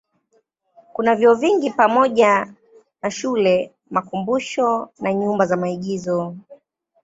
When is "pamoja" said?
1.69-2.53